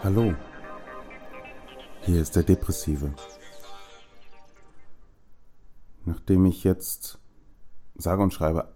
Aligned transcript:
Hallo, 0.00 0.32
hier 2.02 2.22
ist 2.22 2.36
der 2.36 2.44
Depressive. 2.44 3.12
Nachdem 6.04 6.46
ich 6.46 6.62
jetzt 6.62 7.18
sage 7.96 8.22
und 8.22 8.32
schreibe 8.32 8.72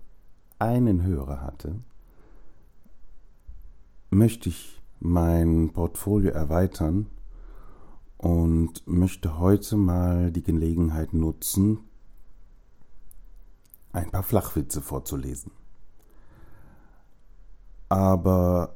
einen 0.58 1.04
Hörer 1.04 1.40
hatte, 1.40 1.76
möchte 4.10 4.48
ich 4.48 4.82
mein 4.98 5.72
Portfolio 5.72 6.32
erweitern 6.32 7.06
und 8.18 8.84
möchte 8.88 9.38
heute 9.38 9.76
mal 9.76 10.32
die 10.32 10.42
Gelegenheit 10.42 11.14
nutzen, 11.14 11.84
ein 13.92 14.10
paar 14.10 14.24
Flachwitze 14.24 14.82
vorzulesen. 14.82 15.52
Aber 17.88 18.74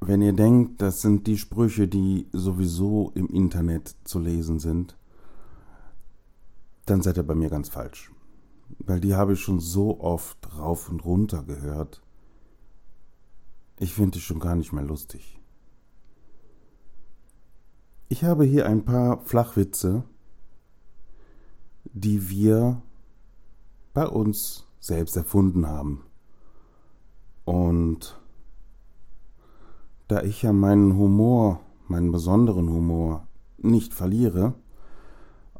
wenn 0.00 0.22
ihr 0.22 0.32
denkt, 0.32 0.82
das 0.82 1.00
sind 1.00 1.26
die 1.26 1.38
Sprüche, 1.38 1.88
die 1.88 2.28
sowieso 2.32 3.12
im 3.14 3.28
Internet 3.28 3.96
zu 4.04 4.18
lesen 4.18 4.58
sind, 4.58 4.96
dann 6.84 7.02
seid 7.02 7.16
ihr 7.16 7.22
bei 7.22 7.34
mir 7.34 7.50
ganz 7.50 7.68
falsch. 7.68 8.12
Weil 8.78 9.00
die 9.00 9.14
habe 9.14 9.32
ich 9.32 9.40
schon 9.40 9.60
so 9.60 10.00
oft 10.00 10.58
rauf 10.58 10.88
und 10.88 11.04
runter 11.04 11.42
gehört. 11.42 12.02
Ich 13.78 13.94
finde 13.94 14.12
die 14.12 14.20
schon 14.20 14.40
gar 14.40 14.54
nicht 14.54 14.72
mehr 14.72 14.84
lustig. 14.84 15.40
Ich 18.08 18.22
habe 18.22 18.44
hier 18.44 18.66
ein 18.66 18.84
paar 18.84 19.20
Flachwitze, 19.24 20.04
die 21.84 22.28
wir 22.28 22.82
bei 23.94 24.06
uns 24.06 24.66
selbst 24.78 25.16
erfunden 25.16 25.66
haben. 25.66 26.04
Und 27.44 28.20
da 30.08 30.22
ich 30.22 30.42
ja 30.42 30.52
meinen 30.52 30.96
Humor, 30.96 31.60
meinen 31.88 32.12
besonderen 32.12 32.68
Humor, 32.68 33.26
nicht 33.58 33.94
verliere, 33.94 34.54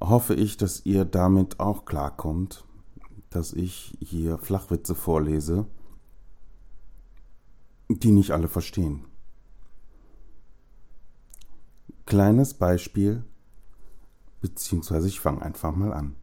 hoffe 0.00 0.34
ich, 0.34 0.56
dass 0.56 0.84
ihr 0.84 1.04
damit 1.04 1.58
auch 1.60 1.84
klarkommt, 1.84 2.64
dass 3.30 3.52
ich 3.52 3.96
hier 4.00 4.38
Flachwitze 4.38 4.94
vorlese, 4.94 5.66
die 7.88 8.12
nicht 8.12 8.30
alle 8.30 8.48
verstehen. 8.48 9.04
Kleines 12.04 12.54
Beispiel, 12.54 13.24
beziehungsweise 14.40 15.08
ich 15.08 15.18
fange 15.20 15.42
einfach 15.42 15.74
mal 15.74 15.92
an. 15.92 16.14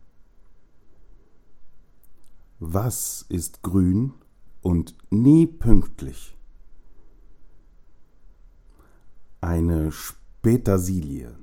Was 2.60 3.26
ist 3.28 3.64
grün 3.64 4.14
und 4.62 4.96
nie 5.10 5.46
pünktlich? 5.46 6.38
Eine 9.44 9.92
Petersilie. 10.42 11.38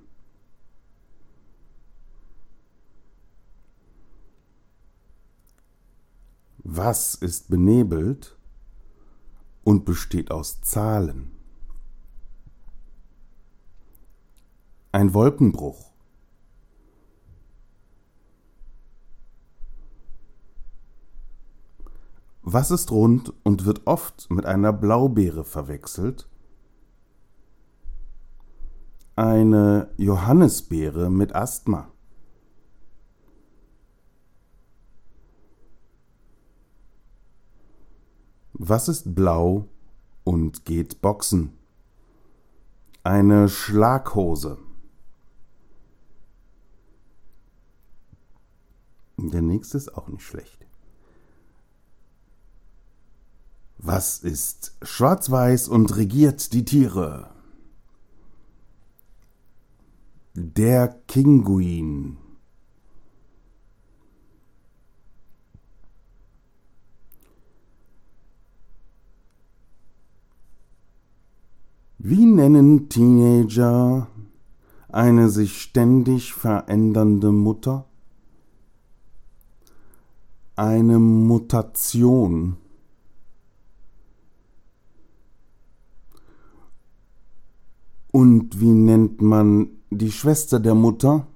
Was 6.64 7.14
ist 7.14 7.50
benebelt 7.50 8.38
und 9.64 9.84
besteht 9.84 10.30
aus 10.30 10.62
Zahlen? 10.62 11.32
Ein 14.92 15.12
Wolkenbruch. 15.12 15.92
Was 22.42 22.70
ist 22.70 22.90
rund 22.90 23.34
und 23.44 23.66
wird 23.66 23.86
oft 23.86 24.30
mit 24.30 24.46
einer 24.46 24.72
Blaubeere 24.72 25.44
verwechselt 25.44 26.29
eine 29.20 29.90
Johannisbeere 29.98 31.10
mit 31.10 31.34
Asthma. 31.34 31.92
Was 38.54 38.88
ist 38.88 39.14
blau 39.14 39.68
und 40.24 40.64
geht 40.64 41.02
boxen? 41.02 41.52
Eine 43.02 43.50
Schlaghose. 43.50 44.56
Der 49.18 49.42
nächste 49.42 49.76
ist 49.76 49.94
auch 49.98 50.08
nicht 50.08 50.22
schlecht. 50.22 50.66
Was 53.76 54.20
ist 54.20 54.78
schwarz-weiß 54.80 55.68
und 55.68 55.94
regiert 55.94 56.54
die 56.54 56.64
Tiere? 56.64 57.39
Der 60.34 60.86
Kinguin. 61.08 62.16
Wie 71.98 72.24
nennen 72.26 72.88
Teenager 72.88 74.06
eine 74.88 75.30
sich 75.30 75.60
ständig 75.60 76.32
verändernde 76.32 77.32
Mutter? 77.32 77.86
Eine 80.54 81.00
Mutation. 81.00 82.56
Und 88.12 88.60
wie 88.60 88.72
nennt 88.72 89.22
man 89.22 89.68
die 89.90 90.12
Schwester 90.12 90.60
der 90.60 90.74
Mutter, 90.74 91.26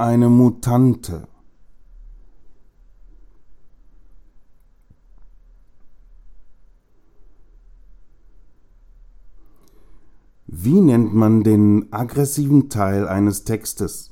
eine 0.00 0.30
Mutante. 0.30 1.28
Wie 10.46 10.80
nennt 10.80 11.14
man 11.14 11.44
den 11.44 11.92
aggressiven 11.92 12.70
Teil 12.70 13.06
eines 13.06 13.44
Textes? 13.44 14.10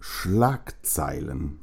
Schlagzeilen. 0.00 1.61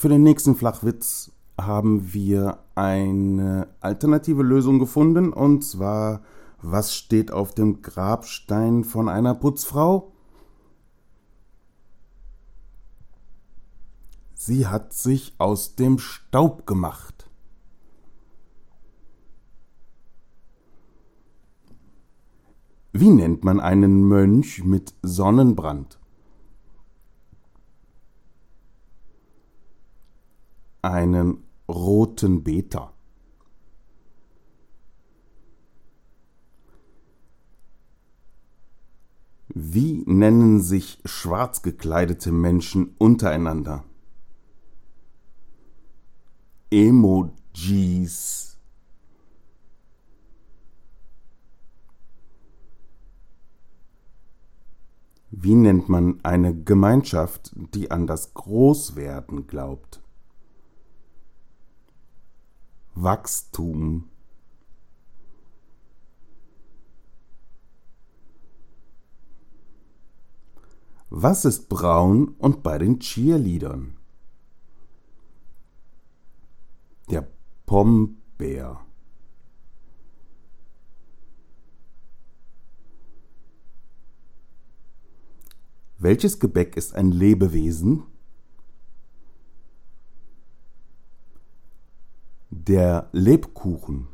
Für 0.00 0.08
den 0.08 0.22
nächsten 0.22 0.56
Flachwitz 0.56 1.30
haben 1.60 2.14
wir 2.14 2.60
eine 2.74 3.68
alternative 3.80 4.42
Lösung 4.42 4.78
gefunden 4.78 5.30
und 5.30 5.62
zwar, 5.62 6.22
was 6.62 6.94
steht 6.94 7.30
auf 7.30 7.52
dem 7.52 7.82
Grabstein 7.82 8.84
von 8.84 9.10
einer 9.10 9.34
Putzfrau? 9.34 10.10
Sie 14.32 14.66
hat 14.66 14.94
sich 14.94 15.34
aus 15.36 15.76
dem 15.76 15.98
Staub 15.98 16.66
gemacht. 16.66 17.28
Wie 22.94 23.10
nennt 23.10 23.44
man 23.44 23.60
einen 23.60 24.08
Mönch 24.08 24.64
mit 24.64 24.94
Sonnenbrand? 25.02 25.99
Einen 30.82 31.44
roten 31.68 32.42
Beta. 32.42 32.92
Wie 39.52 40.04
nennen 40.06 40.60
sich 40.60 41.00
schwarz 41.04 41.62
gekleidete 41.62 42.30
Menschen 42.30 42.94
untereinander? 42.98 43.84
Emojis. 46.70 48.58
Wie 55.32 55.54
nennt 55.54 55.88
man 55.88 56.20
eine 56.22 56.54
Gemeinschaft, 56.54 57.52
die 57.54 57.90
an 57.90 58.06
das 58.06 58.34
Großwerden 58.34 59.46
glaubt? 59.46 60.00
Wachstum. 63.02 64.10
Was 71.08 71.44
ist 71.44 71.68
braun 71.68 72.34
und 72.38 72.62
bei 72.62 72.78
den 72.78 73.00
Cheerleadern? 73.00 73.96
Der 77.10 77.26
Pombeer. 77.66 78.84
Welches 85.98 86.38
Gebäck 86.38 86.76
ist 86.76 86.94
ein 86.94 87.10
Lebewesen? 87.10 88.04
Der 92.62 93.08
Lebkuchen. 93.12 94.06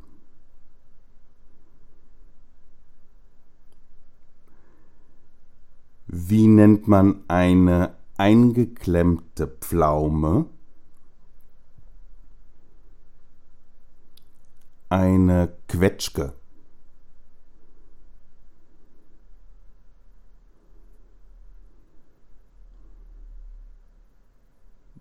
Wie 6.06 6.46
nennt 6.46 6.86
man 6.86 7.24
eine 7.26 7.96
eingeklemmte 8.16 9.48
Pflaume? 9.48 10.46
Eine 14.90 15.52
Quetschke. 15.66 16.32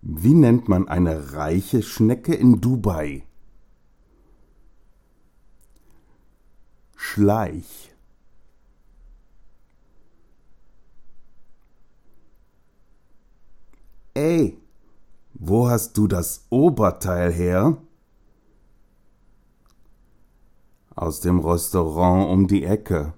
Wie 0.02 0.34
nennt 0.34 0.68
man 0.68 0.88
eine 0.88 1.32
reiche 1.34 1.84
Schnecke 1.84 2.34
in 2.34 2.60
Dubai? 2.60 3.22
Schleich. 7.16 7.94
Ey, 14.12 14.58
wo 15.32 15.70
hast 15.70 15.96
du 15.96 16.08
das 16.08 16.44
Oberteil 16.50 17.32
her? 17.32 17.78
Aus 20.94 21.20
dem 21.20 21.40
Restaurant 21.40 22.30
um 22.30 22.48
die 22.48 22.64
Ecke. 22.64 23.14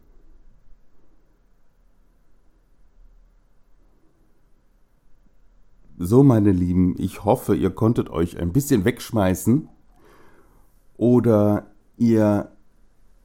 So, 5.96 6.22
meine 6.22 6.52
Lieben, 6.52 6.94
ich 6.98 7.24
hoffe, 7.24 7.56
ihr 7.56 7.70
konntet 7.70 8.10
euch 8.10 8.38
ein 8.38 8.52
bisschen 8.52 8.84
wegschmeißen 8.84 9.68
oder 10.96 11.74
ihr 11.96 12.52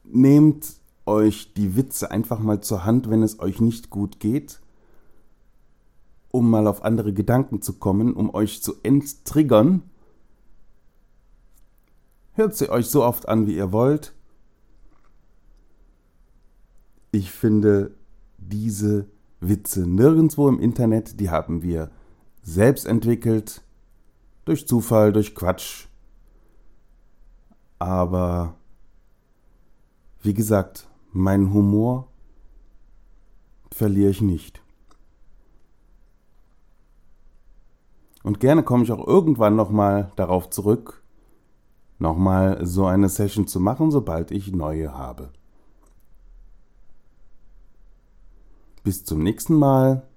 nehmt 0.04 0.76
euch 1.06 1.52
die 1.54 1.76
Witze 1.76 2.10
einfach 2.10 2.38
mal 2.38 2.60
zur 2.60 2.84
Hand, 2.84 3.10
wenn 3.10 3.22
es 3.22 3.40
euch 3.40 3.60
nicht 3.60 3.90
gut 3.90 4.20
geht, 4.20 4.60
um 6.30 6.50
mal 6.50 6.66
auf 6.66 6.84
andere 6.84 7.12
Gedanken 7.12 7.62
zu 7.62 7.74
kommen, 7.74 8.14
um 8.14 8.34
euch 8.34 8.62
zu 8.62 8.74
enttriggern. 8.82 9.82
Hört 12.32 12.56
sie 12.56 12.70
euch 12.70 12.86
so 12.86 13.04
oft 13.04 13.28
an, 13.28 13.46
wie 13.46 13.56
ihr 13.56 13.70
wollt. 13.72 14.14
Ich 17.12 17.30
finde 17.30 17.94
diese 18.38 19.06
Witze 19.40 19.86
nirgendwo 19.86 20.48
im 20.48 20.58
Internet, 20.58 21.20
die 21.20 21.30
haben 21.30 21.62
wir 21.62 21.90
selbst 22.42 22.86
entwickelt, 22.86 23.62
durch 24.44 24.66
Zufall, 24.66 25.12
durch 25.12 25.34
Quatsch. 25.34 25.86
Aber 27.78 28.56
wie 30.24 30.34
gesagt, 30.34 30.88
meinen 31.12 31.52
Humor 31.52 32.08
verliere 33.70 34.10
ich 34.10 34.22
nicht. 34.22 34.62
Und 38.22 38.40
gerne 38.40 38.62
komme 38.62 38.84
ich 38.84 38.90
auch 38.90 39.06
irgendwann 39.06 39.54
nochmal 39.54 40.10
darauf 40.16 40.48
zurück, 40.48 41.02
nochmal 41.98 42.64
so 42.64 42.86
eine 42.86 43.10
Session 43.10 43.46
zu 43.46 43.60
machen, 43.60 43.90
sobald 43.90 44.30
ich 44.30 44.50
neue 44.50 44.94
habe. 44.94 45.30
Bis 48.82 49.04
zum 49.04 49.22
nächsten 49.22 49.54
Mal. 49.54 50.08